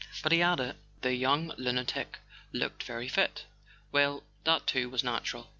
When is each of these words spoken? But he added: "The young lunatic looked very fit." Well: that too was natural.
But 0.23 0.31
he 0.31 0.41
added: 0.41 0.77
"The 1.03 1.13
young 1.13 1.53
lunatic 1.59 2.17
looked 2.51 2.81
very 2.81 3.07
fit." 3.07 3.45
Well: 3.91 4.23
that 4.45 4.65
too 4.65 4.89
was 4.89 5.03
natural. 5.03 5.47